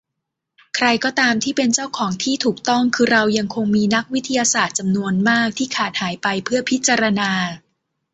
[0.75, 7.31] ใครก็ตามที่เป็นเจ้าของที่ถูกต้องคือเรายังคงมีนักวิทยาศาสตร์จำนวนมากที่ขาดหายไปเพื่อพิจารณา